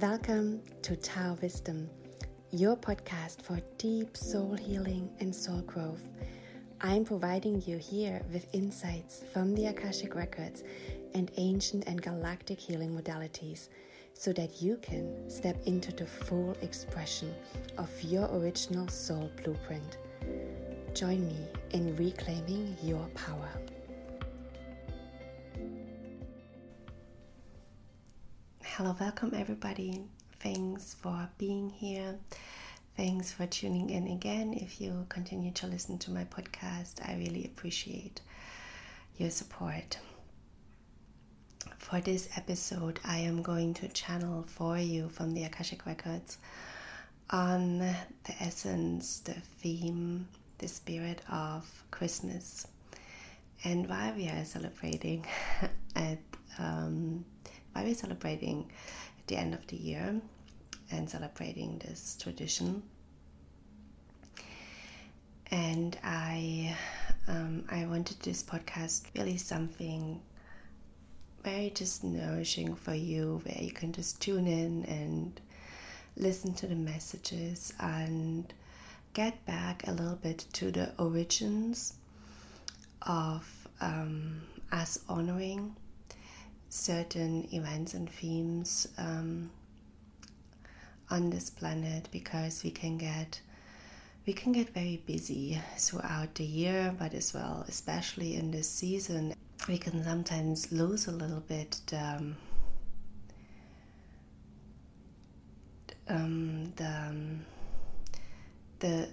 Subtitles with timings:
[0.00, 1.90] Welcome to Tao Wisdom,
[2.52, 6.10] your podcast for deep soul healing and soul growth.
[6.80, 10.64] I'm providing you here with insights from the Akashic Records
[11.12, 13.68] and ancient and galactic healing modalities
[14.14, 17.34] so that you can step into the full expression
[17.76, 19.98] of your original soul blueprint.
[20.94, 23.50] Join me in reclaiming your power.
[28.80, 30.00] Hello, welcome everybody.
[30.38, 32.16] Thanks for being here.
[32.96, 34.54] Thanks for tuning in again.
[34.54, 38.22] If you continue to listen to my podcast, I really appreciate
[39.18, 39.98] your support.
[41.76, 46.38] For this episode, I am going to channel for you from the Akashic Records
[47.28, 52.66] on the essence, the theme, the spirit of Christmas.
[53.62, 55.26] And while we are celebrating
[55.94, 56.20] at
[56.58, 57.26] um,
[57.82, 58.70] we're celebrating
[59.18, 60.20] at the end of the year
[60.90, 62.82] and celebrating this tradition.
[65.50, 66.76] And I,
[67.26, 70.20] um, I wanted this podcast really something
[71.42, 75.40] very just nourishing for you, where you can just tune in and
[76.16, 78.52] listen to the messages and
[79.14, 81.94] get back a little bit to the origins
[83.02, 85.74] of um, us honoring
[86.70, 89.50] certain events and themes um,
[91.10, 93.40] on this planet because we can get
[94.26, 99.34] we can get very busy throughout the year but as well especially in this season
[99.68, 102.36] we can sometimes lose a little bit the, um,
[106.08, 107.44] um, the, um,
[108.78, 109.08] the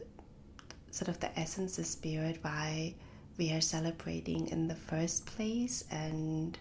[0.91, 2.93] sort of the essence, the spirit, why
[3.37, 6.57] we are celebrating in the first place, and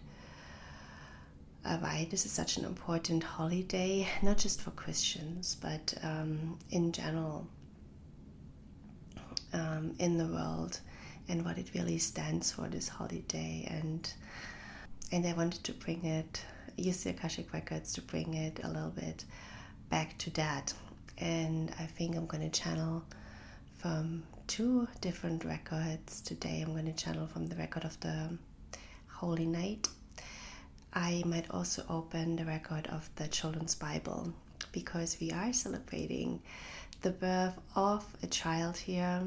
[1.67, 6.93] uh, why this is such an important holiday, not just for Christians, but um, in
[6.93, 7.47] general
[9.53, 10.81] um, in the world,
[11.29, 13.67] and what it really stands for this holiday.
[13.69, 14.11] And
[15.13, 16.43] and I wanted to bring it,
[16.77, 19.25] use the Akashic Records to bring it a little bit
[19.91, 20.73] back to that.
[21.19, 23.05] And I think I'm going to channel
[23.79, 26.63] from two different records today.
[26.65, 28.37] I'm going to channel from the record of the
[29.09, 29.89] Holy Night
[30.93, 34.33] I might also open the record of the Children's Bible
[34.73, 36.41] because we are celebrating
[37.03, 39.23] the birth of a child here.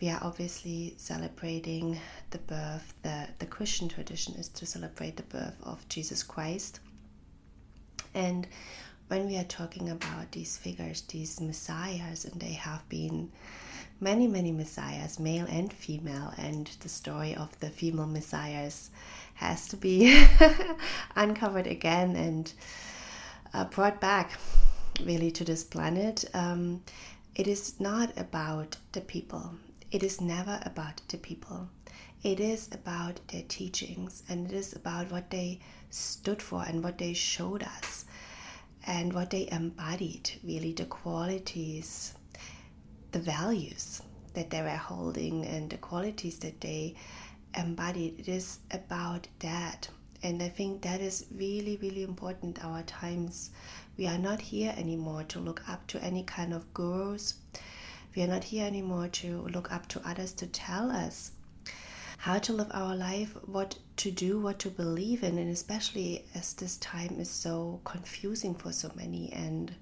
[0.00, 1.98] We are obviously celebrating
[2.30, 6.80] the birth, the, the Christian tradition is to celebrate the birth of Jesus Christ.
[8.14, 8.46] And
[9.08, 13.30] when we are talking about these figures, these messiahs, and they have been
[14.02, 18.90] many, many messiahs, male and female, and the story of the female messiahs
[19.34, 20.26] has to be
[21.16, 22.52] uncovered again and
[23.54, 24.38] uh, brought back
[25.04, 26.24] really to this planet.
[26.34, 26.82] Um,
[27.34, 29.54] it is not about the people,
[29.90, 31.68] it is never about the people.
[32.22, 35.58] It is about their teachings and it is about what they
[35.90, 38.04] stood for and what they showed us
[38.86, 42.14] and what they embodied really the qualities,
[43.12, 44.02] the values
[44.34, 46.94] that they were holding and the qualities that they
[47.54, 48.18] embodied.
[48.18, 49.88] It is about that.
[50.22, 52.64] And I think that is really, really important.
[52.64, 53.50] Our times,
[53.96, 57.34] we are not here anymore to look up to any kind of gurus.
[58.14, 61.32] We are not here anymore to look up to others to tell us
[62.18, 66.54] how to live our life, what to do, what to believe in, and especially as
[66.54, 69.32] this time is so confusing for so many.
[69.32, 69.74] And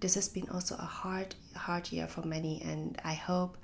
[0.00, 2.62] this has been also a hard, hard year for many.
[2.62, 3.56] And I hope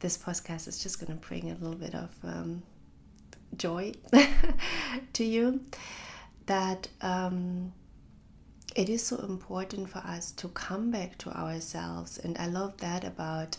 [0.00, 2.62] this podcast is just going to bring a little bit of um,
[3.56, 3.92] joy
[5.12, 5.60] to you
[6.46, 7.72] that um,
[8.74, 13.04] it is so important for us to come back to ourselves and i love that
[13.04, 13.56] about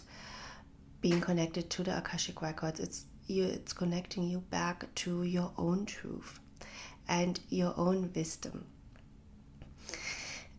[1.01, 5.85] being connected to the akashic records it's you it's connecting you back to your own
[5.85, 6.39] truth
[7.07, 8.65] and your own wisdom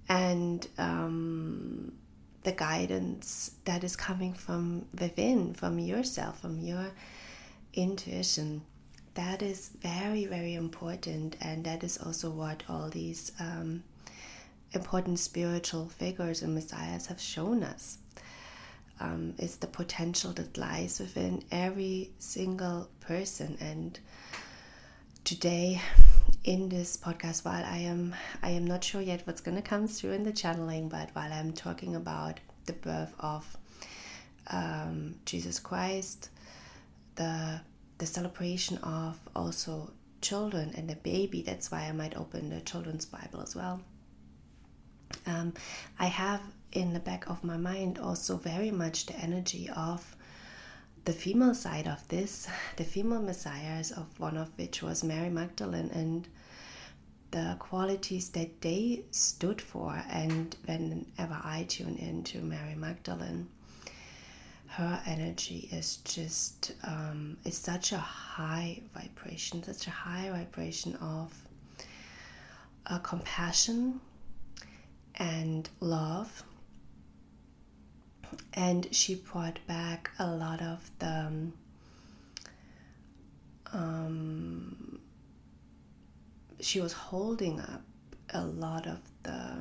[0.08, 1.92] and um,
[2.42, 6.90] the guidance that is coming from within from yourself from your
[7.72, 8.62] intuition
[9.14, 13.84] that is very, very important, and that is also what all these um,
[14.72, 17.98] important spiritual figures and messiahs have shown us.
[19.00, 23.98] Um, is the potential that lies within every single person, and
[25.24, 25.80] today
[26.44, 30.12] in this podcast, while I am I am not sure yet what's to come through
[30.12, 33.56] in the channeling, but while I'm talking about the birth of
[34.50, 36.28] um, Jesus Christ,
[37.16, 37.60] the
[37.98, 41.42] the celebration of also children and the baby.
[41.42, 43.80] That's why I might open the children's Bible as well.
[45.26, 45.54] Um,
[45.98, 46.42] I have
[46.72, 50.16] in the back of my mind also very much the energy of
[51.04, 55.90] the female side of this, the female messiahs, of one of which was Mary Magdalene,
[55.92, 56.28] and
[57.30, 60.02] the qualities that they stood for.
[60.10, 63.48] And whenever I tune into Mary Magdalene,
[64.68, 71.32] her energy is just um, is such a high vibration, such a high vibration of
[72.86, 74.00] uh, compassion
[75.16, 76.42] and love.
[78.54, 81.50] And she brought back a lot of the
[83.72, 85.00] um,
[86.60, 87.82] she was holding up
[88.30, 89.58] a lot of the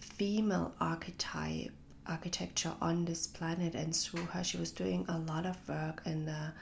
[0.00, 1.70] female archetype
[2.06, 6.24] architecture on this planet and through her she was doing a lot of work in
[6.24, 6.52] the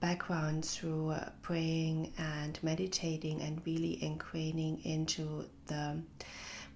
[0.00, 5.98] background through praying and meditating and really ingraining into the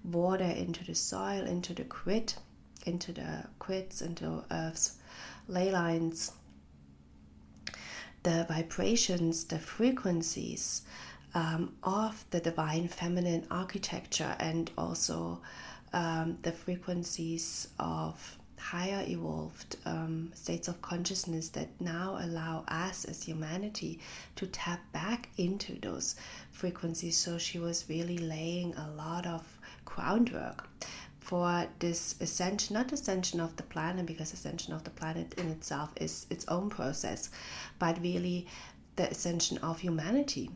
[0.03, 2.33] water into the soil into the grid
[2.85, 4.97] into the grids into earth's
[5.47, 6.31] ley lines
[8.23, 10.81] the vibrations the frequencies
[11.33, 15.39] um, of the divine feminine architecture and also
[15.93, 23.23] um, the frequencies of higher evolved um, states of consciousness that now allow us as
[23.23, 23.99] humanity
[24.35, 26.15] to tap back into those
[26.51, 27.17] frequencies.
[27.17, 29.45] So she was really laying a lot of
[29.85, 30.67] groundwork
[31.29, 35.93] for this ascension, not ascension of the planet, because ascension of the planet in itself
[35.95, 37.29] is its own process,
[37.77, 38.47] but really
[38.95, 40.49] the ascension of humanity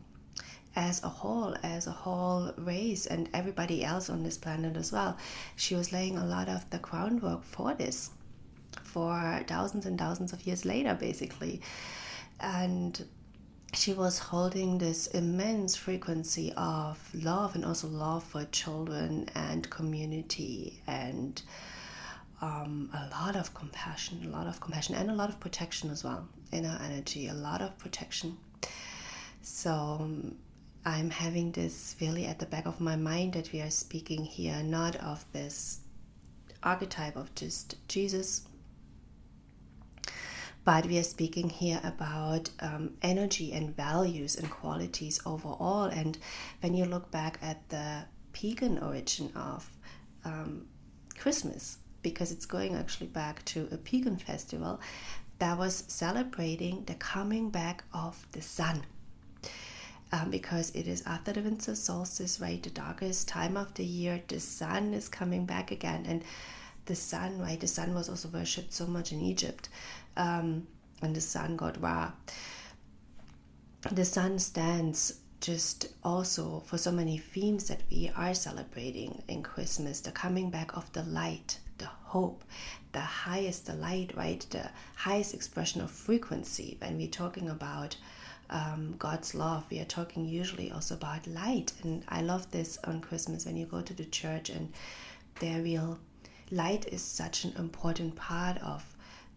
[0.74, 5.16] as a whole, as a whole race, and everybody else on this planet as well.
[5.54, 8.10] She was laying a lot of the groundwork for this
[8.82, 11.60] for thousands and thousands of years later, basically.
[12.40, 13.00] And
[13.74, 20.80] she was holding this immense frequency of love and also love for children and community
[20.86, 21.42] and
[22.40, 26.04] um, a lot of compassion, a lot of compassion, and a lot of protection as
[26.04, 28.36] well in her energy, a lot of protection.
[29.42, 30.36] So, um,
[30.86, 34.62] I'm having this really at the back of my mind that we are speaking here
[34.62, 35.80] not of this
[36.62, 38.42] archetype of just Jesus,
[40.64, 45.84] but we are speaking here about um, energy and values and qualities overall.
[45.84, 46.16] And
[46.60, 49.70] when you look back at the pagan origin of
[50.24, 50.66] um,
[51.18, 54.80] Christmas, because it's going actually back to a pagan festival
[55.38, 58.84] that was celebrating the coming back of the sun
[60.12, 62.62] um, because it is after the winter solstice, right?
[62.62, 66.04] The darkest time of the year, the sun is coming back again.
[66.06, 66.22] And
[66.86, 67.60] the sun, right?
[67.60, 69.68] The sun was also worshipped so much in Egypt.
[70.16, 70.66] Um,
[71.02, 72.12] and the sun god Ra.
[73.92, 80.00] The sun stands just also for so many themes that we are celebrating in Christmas
[80.00, 82.44] the coming back of the light, the hope,
[82.92, 84.46] the highest light, right?
[84.48, 87.96] The highest expression of frequency when we're talking about
[88.48, 89.66] um, God's love.
[89.70, 93.66] We are talking usually also about light, and I love this on Christmas when you
[93.66, 94.72] go to the church and
[95.40, 95.98] there real
[96.54, 98.84] light is such an important part of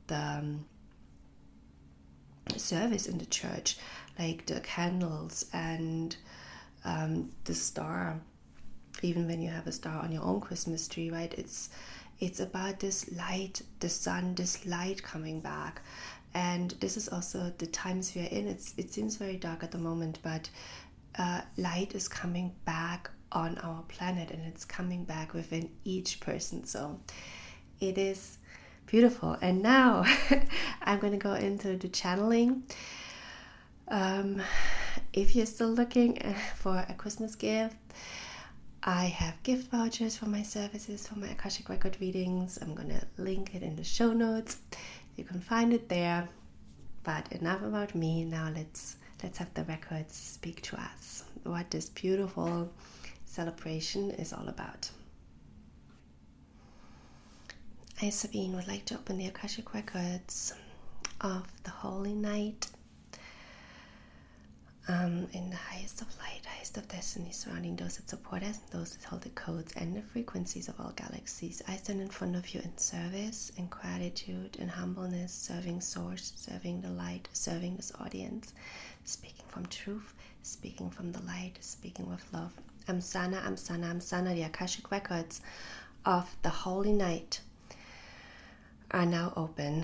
[0.07, 0.65] the um,
[2.55, 3.77] service in the church,
[4.17, 6.15] like the candles and
[6.85, 8.19] um, the star.
[9.01, 11.33] Even when you have a star on your own Christmas tree, right?
[11.37, 11.69] It's
[12.19, 15.81] it's about this light, the sun, this light coming back
[16.33, 18.47] and this is also the times we are in.
[18.47, 20.49] It's, it seems very dark at the moment, but
[21.17, 26.65] uh, light is coming back on our planet and it's coming back within each person.
[26.65, 26.99] So
[27.79, 28.37] it is
[28.85, 29.37] beautiful.
[29.41, 30.05] And now
[30.81, 32.63] I'm going to go into the channeling.
[33.89, 34.41] Um,
[35.13, 36.17] if you're still looking
[36.55, 37.75] for a Christmas gift,
[38.83, 42.57] I have gift vouchers for my services for my Akashic Record readings.
[42.61, 44.57] I'm going to link it in the show notes.
[45.17, 46.29] You can find it there.
[47.03, 48.25] But enough about me.
[48.25, 51.23] Now let's let's have the records speak to us.
[51.43, 52.69] What this beautiful
[53.37, 54.89] celebration is all about.
[58.01, 60.55] I, Sabine, would like to open the Akashic Records
[61.21, 62.65] of the Holy Night
[64.87, 68.95] um, in the highest of light, highest of destiny, surrounding those that support us, those
[68.95, 71.61] that hold the codes and the frequencies of all galaxies.
[71.67, 76.81] I stand in front of you in service, in gratitude, in humbleness, serving Source, serving
[76.81, 78.53] the light, serving this audience,
[79.05, 82.53] speaking from truth, speaking from the light, speaking with love.
[82.89, 84.33] I'm Sana, I'm Sana, I'm Sana.
[84.33, 85.41] The Akashic records
[86.05, 87.41] of the Holy Night
[88.91, 89.83] are now open.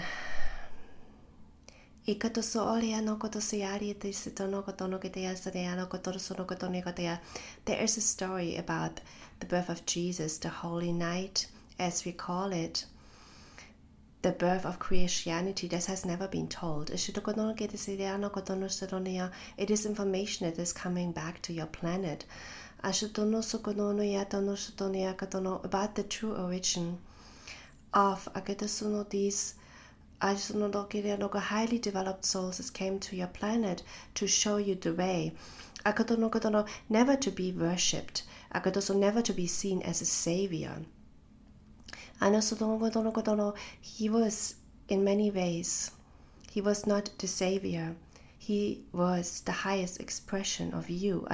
[2.08, 3.60] I kato so ole ano koto se
[4.00, 7.18] te se tono kotono ke te asa ano koto sono kotono ko te
[7.66, 9.02] There is a story about
[9.42, 12.86] the birth of Jesus, the Holy Night, as we call it.
[14.22, 16.90] The birth of Christianity that has never been told.
[16.90, 17.10] It
[19.70, 22.24] is information that is coming back to your planet.
[22.86, 23.00] About
[25.96, 26.98] the true origin
[27.94, 28.28] of
[29.10, 29.54] these
[30.22, 33.84] highly developed souls that came to your planet
[34.16, 35.32] to show you the way.
[36.90, 38.24] Never to be worshipped.
[38.54, 40.86] Never to be seen as a savior.
[43.80, 44.56] He was,
[44.90, 45.92] in many ways,
[46.52, 47.96] he was not the savior.
[48.46, 51.26] He was the highest expression of you,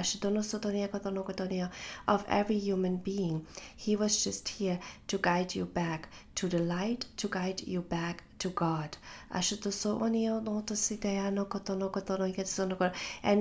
[2.08, 3.48] of every human being.
[3.76, 8.26] He was just here to guide you back to the light, to guide you back
[8.38, 8.98] to God.
[9.32, 9.44] And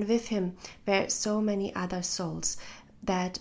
[0.09, 0.57] with him
[0.87, 2.57] were so many other souls
[3.03, 3.39] that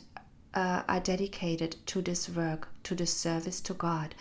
[0.58, 4.16] uh, are dedicated to this work, to this service to God.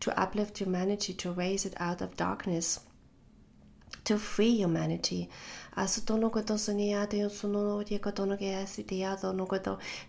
[0.00, 2.80] To uplift humanity, to raise it out of darkness,
[4.04, 5.30] to free humanity.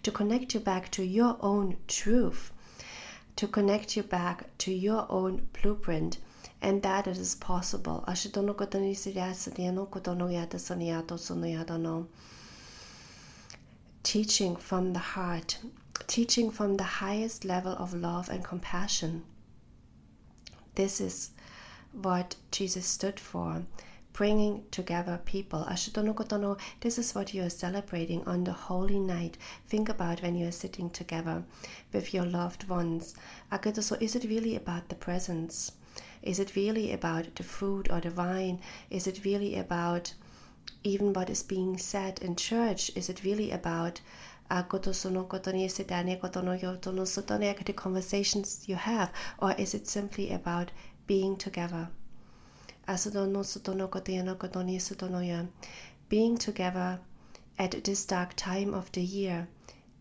[0.03, 2.51] To connect you back to your own truth,
[3.37, 6.17] to connect you back to your own blueprint,
[6.63, 8.03] and that it is possible.
[14.03, 15.59] Teaching from the heart,
[16.07, 19.23] teaching from the highest level of love and compassion
[20.75, 21.29] this is
[21.91, 23.63] what Jesus stood for
[24.11, 25.65] bringing together people.
[25.69, 29.37] This is what you are celebrating on the holy night.
[29.67, 31.43] Think about when you are sitting together
[31.91, 33.15] with your loved ones.
[33.81, 35.73] So, is it really about the presence?
[36.23, 38.61] Is it really about the food or the wine?
[38.89, 40.13] Is it really about
[40.83, 42.89] even what is being said in church?
[42.95, 43.99] Is it really about
[44.49, 44.63] the
[47.75, 50.71] conversations you have, or is it simply about
[51.07, 51.89] being together?
[56.09, 56.99] Being together
[57.59, 59.47] at this dark time of the year,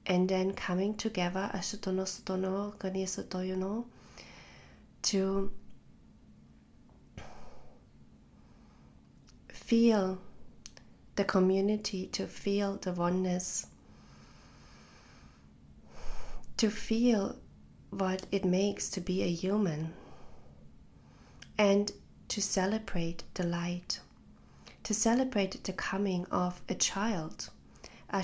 [0.07, 1.61] and then coming together ah,
[5.03, 5.51] to
[9.73, 10.19] feel
[11.17, 13.69] the community, to feel the oneness
[16.59, 17.37] to feel
[17.89, 19.95] what it makes to be a human
[21.57, 21.91] and
[22.29, 24.01] to celebrate the light,
[24.85, 27.49] to celebrate the coming of a child.
[28.11, 28.19] I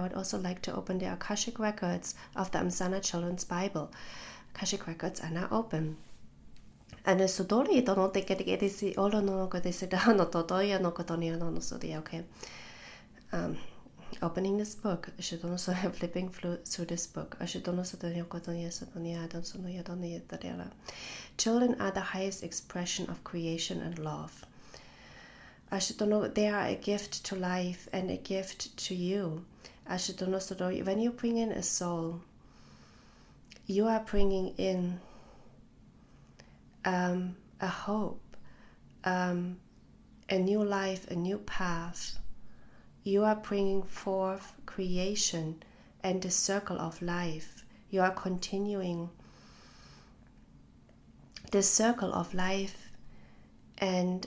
[0.00, 3.90] would also like to open the Akashic records of the Amsana Children's Bible.
[4.54, 5.96] Akashic records are now open.
[7.06, 10.12] And so dori to no te kete kete si olo no ko te se da
[10.12, 12.24] no to to ya no ko to ni no so di okay.
[13.32, 13.56] Um,
[14.22, 17.36] opening this book, flipping through this book,
[21.36, 24.44] children are the highest expression of creation and love.
[25.70, 29.44] I should know They are a gift to life and a gift to you.
[29.86, 32.20] When you bring in a soul,
[33.66, 35.00] you are bringing in
[36.86, 38.36] um, a hope,
[39.04, 39.58] um,
[40.30, 42.18] a new life, a new path.
[43.02, 45.62] You are bringing forth creation
[46.02, 47.64] and the circle of life.
[47.90, 49.10] You are continuing
[51.50, 52.90] the circle of life.
[53.78, 54.26] And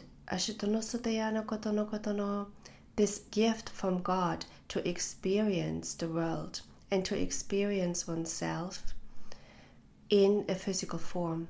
[2.96, 6.62] this gift from God to experience the world
[6.92, 8.94] and to experience oneself
[10.10, 11.48] in a physical form,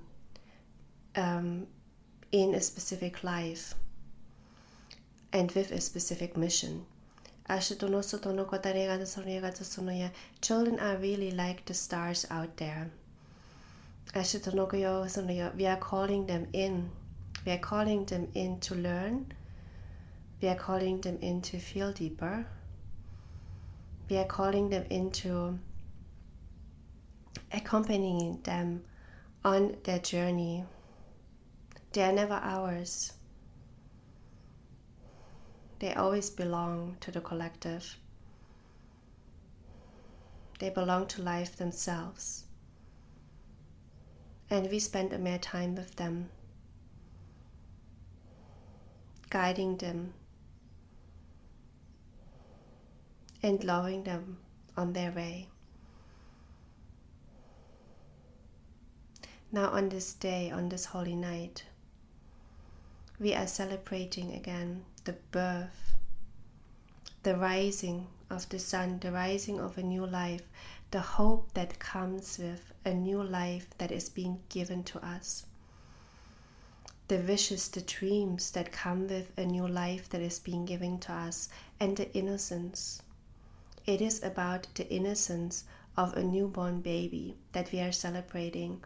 [1.20, 1.68] um,
[2.32, 3.76] in a specific life,
[5.34, 6.86] and with a specific mission.
[10.42, 12.92] Children are really like the stars out there.
[14.16, 16.90] We are calling them in.
[17.46, 19.34] We are calling them in to learn.
[20.42, 22.46] We are calling them in to feel deeper.
[24.10, 25.60] We are calling them into
[27.52, 28.84] accompanying them
[29.44, 30.66] on their journey.
[31.92, 33.14] They are never ours.
[35.80, 37.98] They always belong to the collective.
[40.60, 42.46] They belong to life themselves.
[44.52, 46.30] And we spend a mere time with them,
[49.30, 50.14] guiding them
[53.42, 54.38] and loving them
[54.76, 55.48] on their way.
[59.52, 61.64] Now, on this day, on this holy night,
[63.20, 65.96] we are celebrating again the birth,
[67.24, 70.44] the rising of the sun, the rising of a new life,
[70.92, 75.46] the hope that comes with a new life that is being given to us,
[77.10, 81.12] the wishes, the dreams that come with a new life that is being given to
[81.12, 81.50] us,
[81.80, 83.02] and the innocence.
[83.86, 85.66] It is about the innocence
[85.98, 88.82] of a newborn baby that we are celebrating,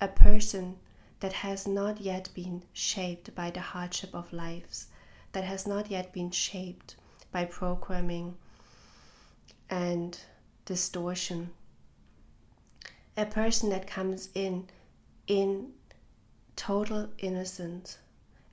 [0.00, 0.76] a person
[1.24, 4.88] that has not yet been shaped by the hardship of lives,
[5.32, 6.96] that has not yet been shaped
[7.32, 8.36] by programming
[9.70, 10.18] and
[10.66, 11.48] distortion.
[13.16, 14.68] A person that comes in
[15.26, 15.72] in
[16.56, 17.96] total innocence,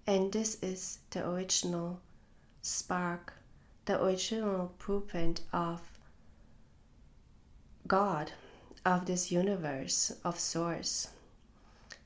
[0.08, 2.00] and this is the original
[2.62, 3.34] spark,
[3.84, 5.82] the original blueprint of
[7.86, 8.32] God,
[8.86, 11.10] of this universe, of Source.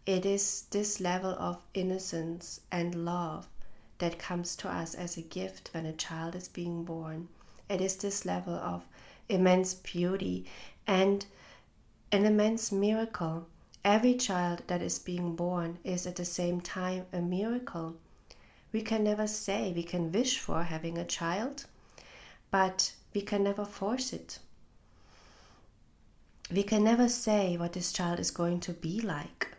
[0.05, 3.47] It is this level of innocence and love
[3.97, 7.27] that comes to us as a gift when a child is being born.
[7.69, 8.85] It is this level of
[9.29, 10.45] immense beauty
[10.85, 11.25] and
[12.11, 13.47] an immense miracle.
[13.83, 17.95] Every child that is being born is at the same time a miracle.
[18.71, 21.65] We can never say we can wish for having a child,
[22.51, 24.37] but we can never force it.
[26.51, 29.54] We can never say what this child is going to be like.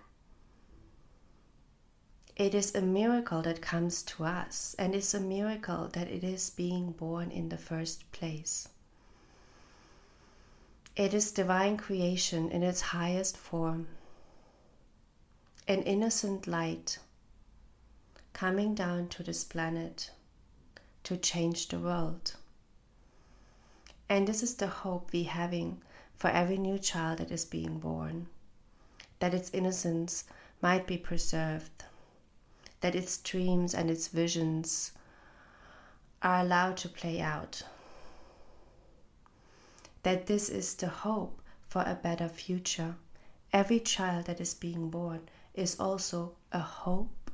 [2.36, 6.50] It is a miracle that comes to us, and it's a miracle that it is
[6.50, 8.68] being born in the first place.
[10.96, 13.88] It is divine creation in its highest form,
[15.66, 16.98] an innocent light
[18.34, 20.10] coming down to this planet
[21.04, 22.36] to change the world.
[24.10, 25.80] And this is the hope we having
[26.14, 28.26] for every new child that is being born,
[29.20, 30.24] that its innocence
[30.60, 31.84] might be preserved,
[32.80, 34.92] that its dreams and its visions
[36.22, 37.62] are allowed to play out
[40.06, 42.94] that this is the hope for a better future.
[43.52, 47.28] Every child that is being born is also a hope,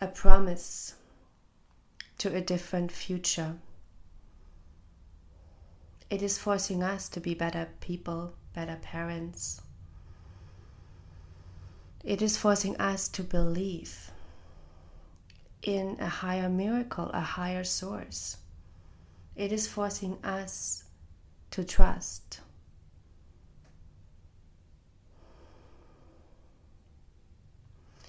[0.00, 0.96] a promise
[2.18, 3.54] to a different future.
[6.10, 9.60] It is forcing us to be better people, better parents.
[12.04, 14.10] It is forcing us to believe
[15.62, 18.38] in a higher miracle, a higher source.
[19.36, 20.84] It is forcing us
[21.52, 22.40] to trust.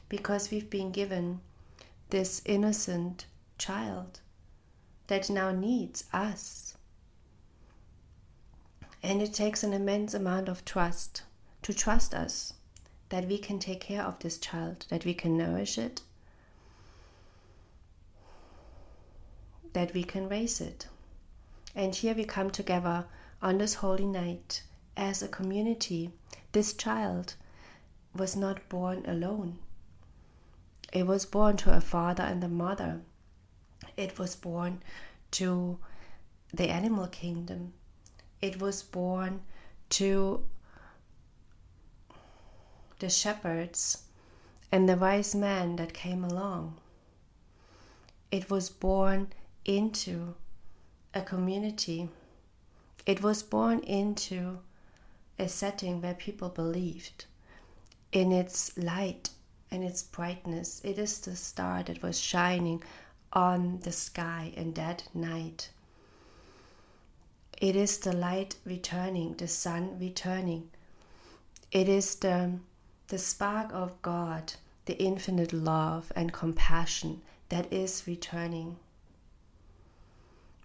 [0.09, 1.41] Because we've been given
[2.09, 3.27] this innocent
[3.59, 4.21] child
[5.05, 6.75] that now needs us.
[9.03, 11.23] And it takes an immense amount of trust
[11.61, 12.53] to trust us
[13.13, 16.01] that we can take care of this child, that we can nourish it,
[19.73, 20.87] that we can raise it.
[21.75, 23.05] And here we come together
[23.39, 24.63] on this holy night
[24.97, 26.09] as a community.
[26.53, 27.35] This child
[28.15, 29.59] was not born alone,
[30.91, 33.01] it was born to a father and a mother,
[33.95, 34.81] it was born
[35.29, 35.77] to
[36.51, 37.73] the animal kingdom,
[38.41, 39.41] it was born
[39.89, 40.43] to
[43.03, 44.03] the shepherds
[44.71, 46.77] and the wise men that came along.
[48.31, 49.33] It was born
[49.65, 50.35] into
[51.13, 52.07] a community.
[53.05, 54.59] It was born into
[55.37, 57.25] a setting where people believed
[58.13, 59.31] in its light
[59.69, 60.79] and its brightness.
[60.85, 62.81] It is the star that was shining
[63.33, 65.71] on the sky in that night.
[67.59, 70.69] It is the light returning, the sun returning.
[71.69, 72.59] It is the,
[73.07, 74.53] the spark of God,
[74.85, 78.77] the infinite love and compassion that is returning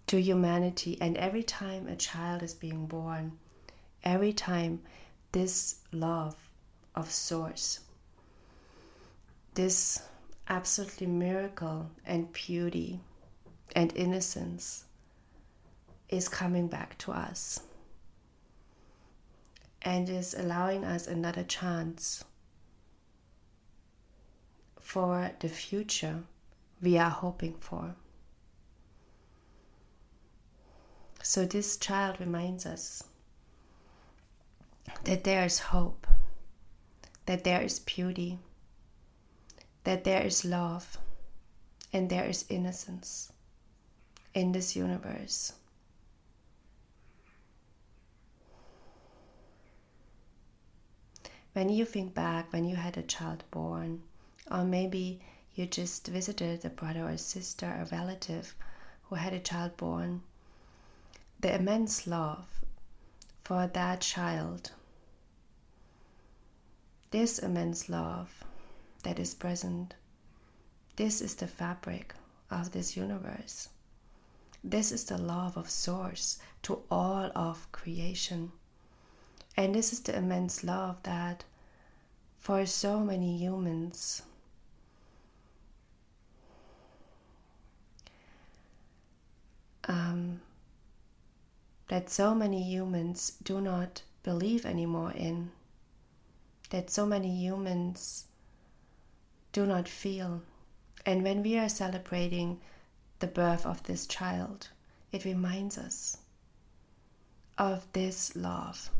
[0.06, 0.96] to humanity.
[1.00, 3.38] And every time a child is being born,
[4.04, 4.80] every time
[5.32, 6.36] this love
[6.94, 7.80] of Source,
[9.54, 10.02] this
[10.48, 13.00] absolutely miracle and beauty
[13.76, 14.84] and innocence
[16.08, 17.60] is coming back to us
[19.82, 22.24] and is allowing us another chance
[24.80, 26.22] for the future
[26.80, 27.94] we are hoping for.
[31.22, 33.04] So this child reminds us
[35.04, 36.06] that there is hope,
[37.26, 38.38] that there is beauty,
[39.84, 40.98] that there is love,
[41.92, 43.32] and there is innocence
[44.34, 45.52] in this universe.
[51.52, 54.02] When you think back when you had a child born,
[54.50, 55.20] or maybe
[55.54, 58.54] you just visited a brother or sister, a relative
[59.04, 60.22] who had a child born,
[61.40, 62.46] the immense love
[63.42, 64.72] for that child,
[67.10, 68.44] this immense love
[69.02, 69.94] that is present,
[70.96, 72.14] this is the fabric
[72.50, 73.68] of this universe.
[74.64, 78.50] This is the love of Source to all of creation.
[79.58, 81.42] And this is the immense love that
[82.38, 84.22] for so many humans
[89.88, 90.40] um,
[91.88, 95.50] that so many humans do not believe anymore in,
[96.70, 98.26] that so many humans
[99.50, 100.40] do not feel.
[101.04, 102.60] And when we are celebrating
[103.18, 104.68] the birth of this child,
[105.10, 106.18] it reminds us
[107.58, 108.90] of this love.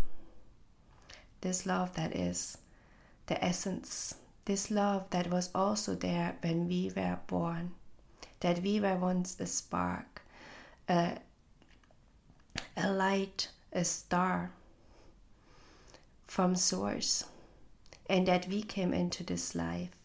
[1.40, 2.58] This love that is
[3.26, 4.14] the essence.
[4.44, 7.72] This love that was also there when we were born.
[8.40, 10.22] That we were once a spark,
[10.88, 11.18] a,
[12.76, 14.50] a light, a star
[16.26, 17.24] from source.
[18.08, 19.98] And that we came into this life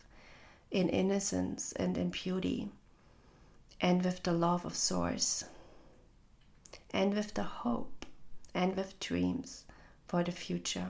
[0.71, 2.67] in innocence and in beauty
[3.79, 5.43] and with the love of source
[6.91, 8.05] and with the hope
[8.53, 9.65] and with dreams
[10.07, 10.89] for the future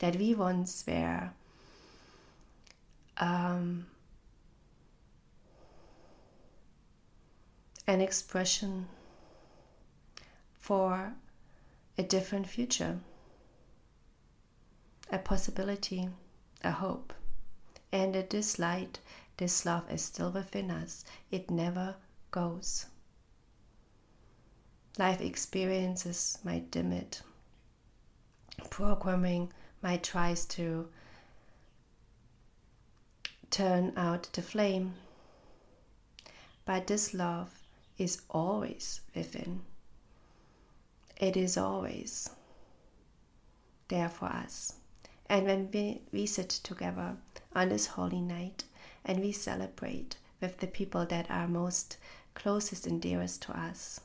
[0.00, 1.30] that we once were
[3.18, 3.86] um,
[7.86, 8.86] an expression
[10.58, 11.12] for
[11.98, 12.98] a different future,
[15.12, 16.08] a possibility,
[16.64, 17.12] a hope.
[17.92, 19.00] And that this light,
[19.36, 21.04] this love is still within us.
[21.30, 21.96] It never
[22.30, 22.86] goes.
[24.98, 27.22] Life experiences might dim it.
[28.70, 30.88] Programming might tries to
[33.50, 34.94] turn out the flame.
[36.64, 37.52] But this love
[37.98, 39.60] is always within.
[41.16, 42.30] It is always
[43.88, 44.74] there for us.
[45.28, 47.16] And when we, we sit together
[47.54, 48.64] on this holy night
[49.04, 51.98] and we celebrate with the people that are most
[52.34, 54.00] closest and dearest to us,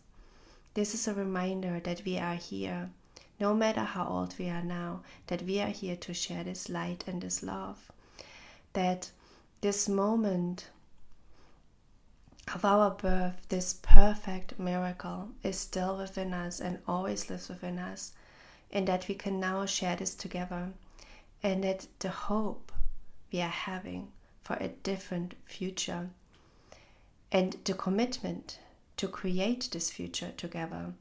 [0.73, 2.89] this is a reminder that we are here,
[3.39, 7.03] no matter how old we are now, that we are here to share this light
[7.07, 7.91] and this love.
[8.73, 9.11] That
[9.61, 10.69] this moment
[12.53, 18.13] of our birth, this perfect miracle, is still within us and always lives within us,
[18.71, 20.71] and that we can now share this together,
[21.41, 22.71] and that the hope
[23.31, 24.09] we are having
[24.41, 26.09] for a different future
[27.31, 28.59] and the commitment
[28.97, 30.93] to create this future together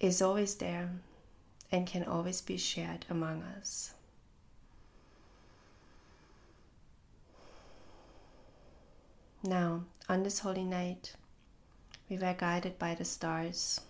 [0.00, 0.90] is always there
[1.70, 3.92] and can always be shared among us.
[9.42, 11.14] Now, on this holy night,
[12.08, 13.80] we were guided by the stars.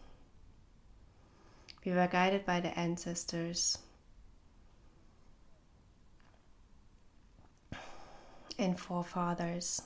[1.84, 3.78] We were guided by the ancestors.
[8.58, 9.82] And forefathers.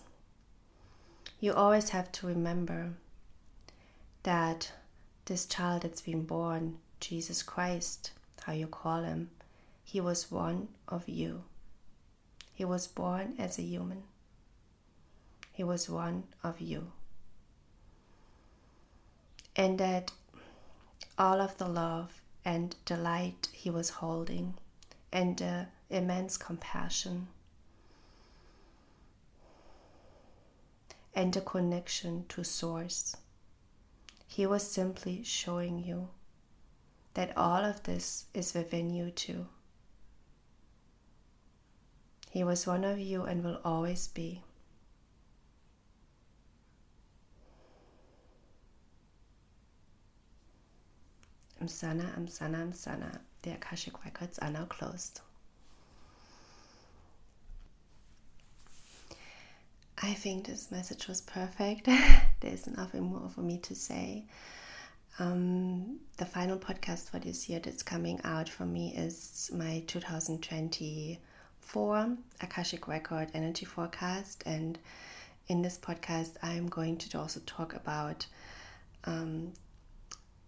[1.39, 2.95] You always have to remember
[4.25, 4.73] that
[5.27, 9.31] this child that's been born, Jesus Christ, how you call him,
[9.85, 11.45] he was one of you.
[12.53, 14.03] He was born as a human.
[15.53, 16.93] He was one of you.
[19.57, 20.13] And that
[21.17, 24.55] all of the love and delight he was holding,
[25.13, 27.29] and the immense compassion,
[31.15, 33.17] and the connection to Source.
[34.35, 36.09] He was simply showing you
[37.15, 39.47] that all of this is within you too.
[42.31, 44.43] He was one of you and will always be.
[51.63, 53.21] Amsana, Amsana, Amsana.
[53.43, 55.21] The Akashic records are now closed.
[60.03, 61.89] I think this message was perfect.
[62.41, 64.25] There's nothing more for me to say.
[65.19, 72.17] Um, the final podcast for this year that's coming out for me is my 2024
[72.41, 74.43] Akashic Record Energy Forecast.
[74.45, 74.77] And
[75.47, 78.27] in this podcast, I'm going to also talk about
[79.05, 79.53] um,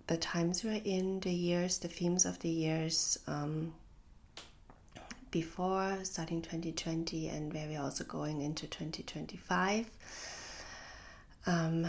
[0.09, 3.73] the times we're in, the years, the themes of the years um,
[5.31, 9.91] before starting 2020, and where we're also going into 2025.
[11.47, 11.87] Um,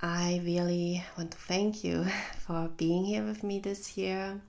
[0.00, 2.04] I really want to thank you
[2.46, 4.40] for being here with me this year.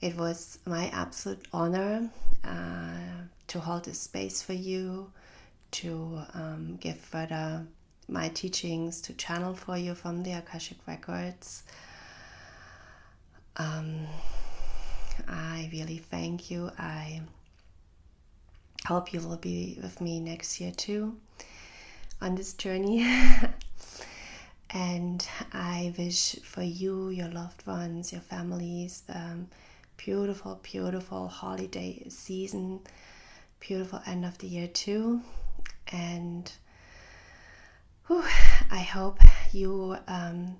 [0.00, 2.10] It was my absolute honor
[2.44, 5.10] uh, to hold this space for you,
[5.72, 7.66] to um, give further
[8.08, 11.62] my teachings, to channel for you from the Akashic Records.
[13.56, 14.06] Um,
[15.28, 16.70] I really thank you.
[16.78, 17.22] I
[18.86, 21.16] hope you will be with me next year too
[22.20, 23.06] on this journey.
[24.70, 29.48] and I wish for you, your loved ones, your families, um,
[29.96, 32.80] beautiful, beautiful holiday season,
[33.60, 35.22] beautiful end of the year too.
[35.88, 36.50] And
[38.06, 38.24] whew,
[38.70, 39.18] I hope
[39.52, 40.56] you um,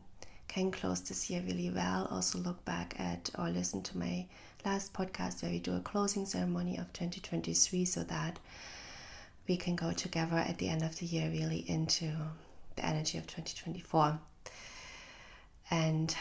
[0.52, 2.06] can close this year really well.
[2.10, 4.26] Also, look back at or listen to my
[4.66, 8.38] last podcast where we do a closing ceremony of 2023 so that
[9.48, 12.12] we can go together at the end of the year really into
[12.76, 14.18] the energy of 2024
[15.70, 16.14] and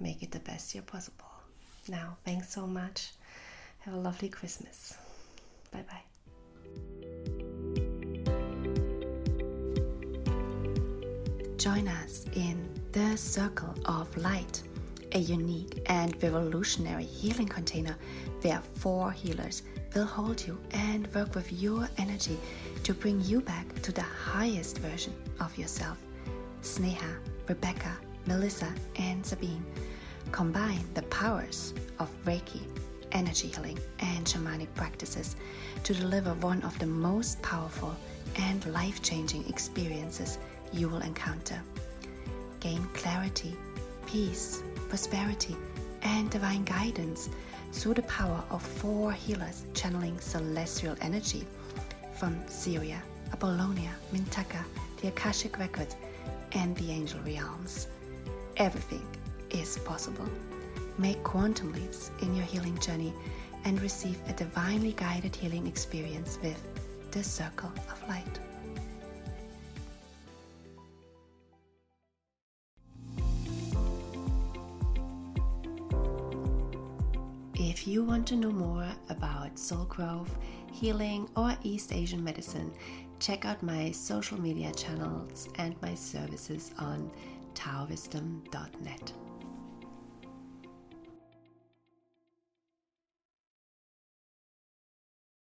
[0.00, 1.26] make it the best year possible.
[1.86, 3.12] Now, thanks so much.
[3.80, 4.96] Have a lovely Christmas.
[5.70, 6.00] Bye bye.
[11.58, 14.62] Join us in the Circle of Light,
[15.10, 17.96] a unique and revolutionary healing container
[18.42, 19.64] where four healers
[19.96, 22.38] will hold you and work with your energy
[22.84, 25.98] to bring you back to the highest version of yourself.
[26.62, 27.16] Sneha,
[27.48, 29.66] Rebecca, Melissa, and Sabine
[30.30, 32.62] combine the powers of Reiki,
[33.10, 35.34] energy healing, and shamanic practices
[35.82, 37.96] to deliver one of the most powerful
[38.36, 40.38] and life changing experiences
[40.72, 41.60] you will encounter.
[42.64, 43.54] Gain clarity,
[44.06, 45.54] peace, prosperity,
[46.00, 47.28] and divine guidance
[47.72, 51.46] through the power of four healers channeling celestial energy
[52.14, 53.02] from Sirius,
[53.34, 54.64] Apollonia, Mintaka,
[55.02, 55.94] the Akashic Records,
[56.52, 57.88] and the angel realms.
[58.56, 59.06] Everything
[59.50, 60.26] is possible.
[60.96, 63.12] Make quantum leaps in your healing journey
[63.66, 66.58] and receive a divinely guided healing experience with
[67.10, 68.38] the Circle of Light.
[78.34, 80.36] To know more about soul growth,
[80.72, 82.72] healing, or East Asian medicine,
[83.20, 87.10] check out my social media channels and my services on
[87.54, 89.12] taowisdom.net.